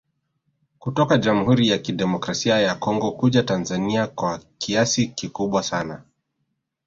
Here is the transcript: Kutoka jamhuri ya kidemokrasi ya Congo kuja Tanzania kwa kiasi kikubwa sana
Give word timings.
Kutoka 0.79 1.17
jamhuri 1.17 1.67
ya 1.69 1.77
kidemokrasi 1.77 2.49
ya 2.49 2.75
Congo 2.75 3.11
kuja 3.11 3.43
Tanzania 3.43 4.07
kwa 4.07 4.39
kiasi 4.57 5.07
kikubwa 5.07 5.63
sana 5.63 6.01